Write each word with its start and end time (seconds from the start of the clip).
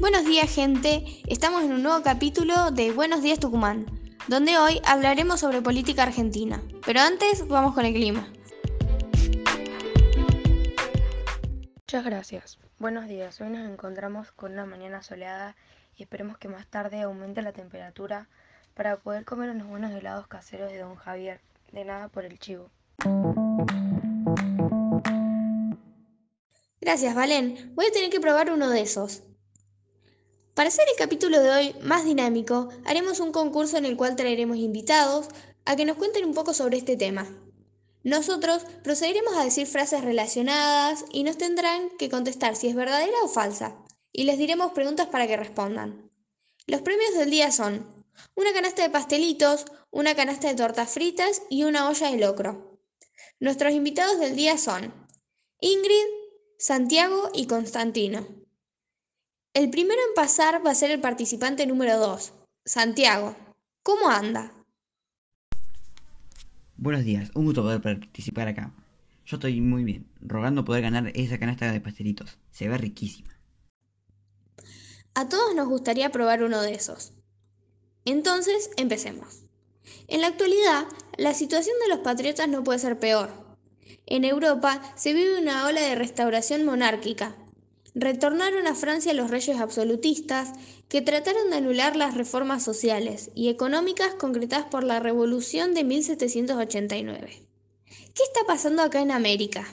Buenos 0.00 0.24
días 0.24 0.50
gente, 0.50 1.04
estamos 1.26 1.62
en 1.62 1.72
un 1.72 1.82
nuevo 1.82 2.02
capítulo 2.02 2.70
de 2.70 2.90
Buenos 2.90 3.20
días 3.20 3.38
Tucumán, 3.38 3.84
donde 4.28 4.56
hoy 4.56 4.80
hablaremos 4.86 5.40
sobre 5.40 5.60
política 5.60 6.04
argentina. 6.04 6.62
Pero 6.86 7.00
antes 7.00 7.46
vamos 7.46 7.74
con 7.74 7.84
el 7.84 7.92
clima. 7.92 8.26
Muchas 11.76 12.02
gracias. 12.02 12.58
Buenos 12.78 13.08
días. 13.08 13.38
Hoy 13.42 13.50
nos 13.50 13.68
encontramos 13.68 14.32
con 14.32 14.52
una 14.52 14.64
mañana 14.64 15.02
soleada 15.02 15.54
y 15.94 16.04
esperemos 16.04 16.38
que 16.38 16.48
más 16.48 16.66
tarde 16.66 17.02
aumente 17.02 17.42
la 17.42 17.52
temperatura 17.52 18.26
para 18.72 18.96
poder 18.96 19.26
comer 19.26 19.50
unos 19.50 19.68
buenos 19.68 19.92
helados 19.92 20.26
caseros 20.28 20.72
de 20.72 20.78
Don 20.78 20.96
Javier. 20.96 21.42
De 21.72 21.84
nada 21.84 22.08
por 22.08 22.24
el 22.24 22.38
chivo. 22.38 22.70
Gracias, 26.80 27.14
Valen. 27.14 27.74
Voy 27.74 27.84
a 27.84 27.92
tener 27.92 28.08
que 28.08 28.18
probar 28.18 28.50
uno 28.50 28.70
de 28.70 28.80
esos. 28.80 29.24
Para 30.54 30.68
hacer 30.68 30.84
el 30.90 30.98
capítulo 30.98 31.40
de 31.40 31.50
hoy 31.50 31.74
más 31.82 32.04
dinámico, 32.04 32.68
haremos 32.84 33.20
un 33.20 33.32
concurso 33.32 33.76
en 33.76 33.84
el 33.84 33.96
cual 33.96 34.16
traeremos 34.16 34.56
invitados 34.56 35.28
a 35.64 35.76
que 35.76 35.84
nos 35.84 35.96
cuenten 35.96 36.24
un 36.24 36.34
poco 36.34 36.54
sobre 36.54 36.76
este 36.76 36.96
tema. 36.96 37.26
Nosotros 38.02 38.64
procederemos 38.82 39.36
a 39.36 39.44
decir 39.44 39.66
frases 39.66 40.02
relacionadas 40.02 41.04
y 41.12 41.22
nos 41.22 41.38
tendrán 41.38 41.90
que 41.98 42.10
contestar 42.10 42.56
si 42.56 42.66
es 42.66 42.74
verdadera 42.74 43.16
o 43.22 43.28
falsa, 43.28 43.76
y 44.12 44.24
les 44.24 44.38
diremos 44.38 44.72
preguntas 44.72 45.06
para 45.06 45.26
que 45.26 45.36
respondan. 45.36 46.10
Los 46.66 46.82
premios 46.82 47.14
del 47.14 47.30
día 47.30 47.52
son 47.52 48.04
una 48.34 48.52
canasta 48.52 48.82
de 48.82 48.90
pastelitos, 48.90 49.66
una 49.90 50.14
canasta 50.14 50.48
de 50.48 50.54
tortas 50.54 50.90
fritas 50.90 51.42
y 51.48 51.64
una 51.64 51.88
olla 51.88 52.10
de 52.10 52.16
locro. 52.18 52.80
Nuestros 53.38 53.72
invitados 53.72 54.18
del 54.18 54.34
día 54.34 54.58
son 54.58 54.92
Ingrid, 55.60 56.06
Santiago 56.58 57.30
y 57.34 57.46
Constantino. 57.46 58.39
El 59.52 59.68
primero 59.68 60.00
en 60.08 60.14
pasar 60.14 60.64
va 60.64 60.70
a 60.70 60.76
ser 60.76 60.92
el 60.92 61.00
participante 61.00 61.66
número 61.66 61.98
2, 61.98 62.32
Santiago. 62.64 63.34
¿Cómo 63.82 64.08
anda? 64.08 64.52
Buenos 66.76 67.04
días, 67.04 67.32
un 67.34 67.46
gusto 67.46 67.62
poder 67.62 67.82
participar 67.82 68.46
acá. 68.46 68.72
Yo 69.26 69.38
estoy 69.38 69.60
muy 69.60 69.82
bien, 69.82 70.08
rogando 70.20 70.64
poder 70.64 70.82
ganar 70.82 71.10
esa 71.16 71.40
canasta 71.40 71.72
de 71.72 71.80
pastelitos. 71.80 72.38
Se 72.52 72.68
ve 72.68 72.78
riquísima. 72.78 73.36
A 75.14 75.28
todos 75.28 75.52
nos 75.56 75.66
gustaría 75.66 76.12
probar 76.12 76.44
uno 76.44 76.62
de 76.62 76.74
esos. 76.74 77.12
Entonces, 78.04 78.70
empecemos. 78.76 79.42
En 80.06 80.20
la 80.20 80.28
actualidad, 80.28 80.86
la 81.18 81.34
situación 81.34 81.74
de 81.82 81.88
los 81.88 82.04
patriotas 82.04 82.48
no 82.48 82.62
puede 82.62 82.78
ser 82.78 83.00
peor. 83.00 83.30
En 84.06 84.24
Europa 84.24 84.80
se 84.94 85.12
vive 85.12 85.40
una 85.40 85.66
ola 85.66 85.80
de 85.80 85.96
restauración 85.96 86.64
monárquica, 86.64 87.34
Retornaron 87.94 88.66
a 88.68 88.74
Francia 88.74 89.12
los 89.14 89.30
reyes 89.30 89.58
absolutistas 89.58 90.52
que 90.88 91.02
trataron 91.02 91.50
de 91.50 91.56
anular 91.56 91.96
las 91.96 92.14
reformas 92.14 92.62
sociales 92.62 93.30
y 93.34 93.48
económicas 93.48 94.14
concretadas 94.14 94.66
por 94.66 94.84
la 94.84 95.00
Revolución 95.00 95.74
de 95.74 95.84
1789. 95.84 97.42
¿Qué 97.88 98.22
está 98.22 98.40
pasando 98.46 98.82
acá 98.82 99.00
en 99.00 99.10
América? 99.10 99.64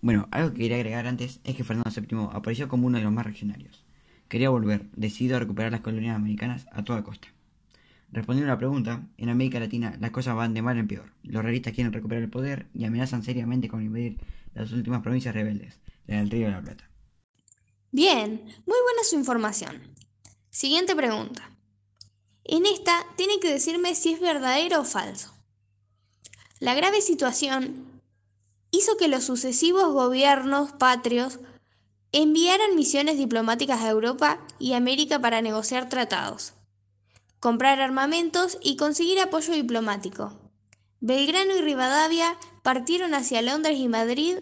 Bueno, 0.00 0.28
algo 0.30 0.52
que 0.52 0.58
quería 0.58 0.76
agregar 0.76 1.06
antes 1.06 1.40
es 1.44 1.56
que 1.56 1.64
Fernando 1.64 1.90
VII 1.90 2.28
apareció 2.32 2.68
como 2.68 2.86
uno 2.86 2.98
de 2.98 3.04
los 3.04 3.12
más 3.12 3.26
regionarios. 3.26 3.84
Quería 4.28 4.50
volver, 4.50 4.86
decidido 4.94 5.36
a 5.36 5.40
recuperar 5.40 5.72
las 5.72 5.80
colonias 5.80 6.14
americanas 6.14 6.66
a 6.72 6.84
toda 6.84 7.02
costa. 7.02 7.28
Respondiendo 8.12 8.50
a 8.52 8.54
la 8.54 8.58
pregunta, 8.58 9.06
en 9.16 9.28
América 9.28 9.60
Latina 9.60 9.96
las 9.98 10.10
cosas 10.10 10.36
van 10.36 10.54
de 10.54 10.62
mal 10.62 10.78
en 10.78 10.88
peor. 10.88 11.12
Los 11.22 11.42
realistas 11.42 11.72
quieren 11.72 11.92
recuperar 11.92 12.22
el 12.22 12.30
poder 12.30 12.66
y 12.74 12.84
amenazan 12.84 13.22
seriamente 13.22 13.68
con 13.68 13.82
invadir 13.82 14.18
las 14.54 14.72
últimas 14.72 15.02
provincias 15.02 15.34
rebeldes, 15.34 15.78
en 16.08 16.18
el 16.18 16.30
Río 16.30 16.46
de 16.46 16.52
la 16.52 16.62
Plata. 16.62 16.90
Bien, 17.92 18.42
muy 18.66 18.78
buena 18.82 19.04
su 19.04 19.14
información. 19.14 19.94
Siguiente 20.50 20.96
pregunta. 20.96 21.50
En 22.44 22.66
esta 22.66 23.06
tiene 23.16 23.38
que 23.40 23.52
decirme 23.52 23.94
si 23.94 24.14
es 24.14 24.20
verdadero 24.20 24.80
o 24.80 24.84
falso. 24.84 25.32
La 26.58 26.74
grave 26.74 27.00
situación 27.00 28.02
hizo 28.70 28.96
que 28.96 29.08
los 29.08 29.24
sucesivos 29.24 29.92
gobiernos 29.92 30.72
patrios 30.72 31.38
enviaran 32.12 32.74
misiones 32.74 33.16
diplomáticas 33.16 33.82
a 33.82 33.90
Europa 33.90 34.40
y 34.58 34.72
América 34.72 35.20
para 35.20 35.42
negociar 35.42 35.88
tratados, 35.88 36.54
comprar 37.38 37.80
armamentos 37.80 38.58
y 38.62 38.76
conseguir 38.76 39.20
apoyo 39.20 39.52
diplomático. 39.52 40.38
Belgrano 41.00 41.56
y 41.56 41.60
Rivadavia 41.60 42.36
partieron 42.62 43.14
hacia 43.14 43.42
Londres 43.42 43.78
y 43.78 43.88
Madrid 43.88 44.38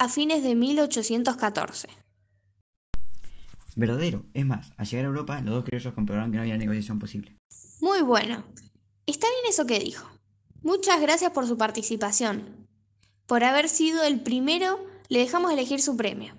a 0.00 0.08
fines 0.08 0.42
de 0.42 0.54
1814. 0.54 1.88
Verdadero. 3.76 4.24
Es 4.32 4.46
más, 4.46 4.72
al 4.78 4.86
llegar 4.86 5.04
a 5.04 5.08
Europa, 5.08 5.40
los 5.42 5.54
dos 5.54 5.64
criollos 5.64 5.92
comprobaron 5.92 6.30
que 6.30 6.36
no 6.36 6.42
había 6.42 6.56
negociación 6.56 6.98
posible. 6.98 7.36
Muy 7.82 8.00
bueno. 8.00 8.42
Está 9.04 9.26
bien 9.28 9.50
eso 9.50 9.66
que 9.66 9.78
dijo. 9.78 10.08
Muchas 10.62 11.02
gracias 11.02 11.32
por 11.32 11.46
su 11.46 11.58
participación. 11.58 12.66
Por 13.26 13.44
haber 13.44 13.68
sido 13.68 14.02
el 14.02 14.20
primero, 14.20 14.80
le 15.10 15.18
dejamos 15.18 15.52
elegir 15.52 15.82
su 15.82 15.98
premio. 15.98 16.34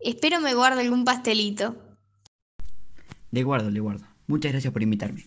Espero 0.00 0.40
me 0.40 0.54
guarde 0.54 0.80
algún 0.80 1.04
pastelito. 1.04 1.76
Le 3.30 3.42
guardo, 3.42 3.70
le 3.70 3.80
guardo. 3.80 4.06
Muchas 4.26 4.52
gracias 4.52 4.72
por 4.72 4.82
invitarme. 4.82 5.26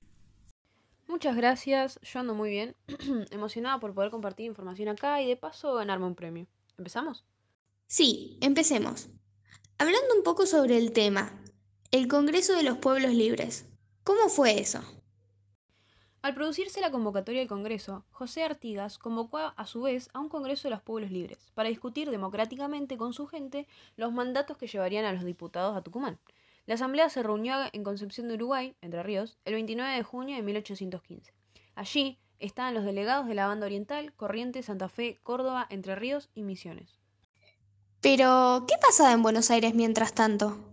Muchas 1.07 1.35
gracias, 1.35 1.99
yo 2.01 2.19
ando 2.19 2.33
muy 2.33 2.49
bien, 2.49 2.75
emocionada 3.31 3.79
por 3.79 3.93
poder 3.93 4.09
compartir 4.09 4.47
información 4.47 4.89
acá 4.89 5.21
y 5.21 5.27
de 5.27 5.37
paso 5.37 5.75
ganarme 5.75 6.07
un 6.07 6.15
premio. 6.15 6.47
¿Empezamos? 6.77 7.25
Sí, 7.91 8.37
empecemos. 8.39 9.09
Hablando 9.79 10.13
un 10.15 10.21
poco 10.21 10.45
sobre 10.45 10.77
el 10.77 10.91
tema, 10.93 11.33
el 11.89 12.07
Congreso 12.07 12.55
de 12.55 12.61
los 12.61 12.77
Pueblos 12.77 13.15
Libres. 13.15 13.65
¿Cómo 14.03 14.29
fue 14.29 14.59
eso? 14.59 14.79
Al 16.21 16.35
producirse 16.35 16.81
la 16.81 16.91
convocatoria 16.91 17.39
del 17.39 17.49
Congreso, 17.49 18.05
José 18.11 18.43
Artigas 18.43 18.99
convocó 18.99 19.39
a 19.39 19.65
su 19.65 19.81
vez 19.81 20.11
a 20.13 20.19
un 20.19 20.29
Congreso 20.29 20.67
de 20.67 20.75
los 20.75 20.83
Pueblos 20.83 21.09
Libres 21.09 21.49
para 21.55 21.69
discutir 21.69 22.11
democráticamente 22.11 22.95
con 22.95 23.11
su 23.11 23.25
gente 23.25 23.67
los 23.97 24.13
mandatos 24.13 24.55
que 24.57 24.67
llevarían 24.67 25.05
a 25.05 25.13
los 25.13 25.25
diputados 25.25 25.75
a 25.75 25.81
Tucumán. 25.81 26.19
La 26.67 26.75
asamblea 26.75 27.09
se 27.09 27.23
reunió 27.23 27.55
en 27.73 27.83
Concepción 27.83 28.27
de 28.27 28.35
Uruguay, 28.35 28.75
Entre 28.81 29.01
Ríos, 29.01 29.39
el 29.45 29.55
29 29.55 29.95
de 29.95 30.03
junio 30.03 30.35
de 30.35 30.43
1815. 30.43 31.33
Allí 31.73 32.19
estaban 32.37 32.75
los 32.75 32.85
delegados 32.85 33.25
de 33.25 33.33
la 33.33 33.47
banda 33.47 33.65
oriental, 33.65 34.13
Corrientes, 34.13 34.67
Santa 34.67 34.89
Fe, 34.89 35.17
Córdoba, 35.23 35.65
Entre 35.71 35.95
Ríos 35.95 36.29
y 36.35 36.43
Misiones. 36.43 36.99
Pero, 38.01 38.65
¿qué 38.67 38.75
pasaba 38.81 39.11
en 39.13 39.21
Buenos 39.23 39.51
Aires 39.51 39.73
mientras 39.75 40.13
tanto? 40.13 40.68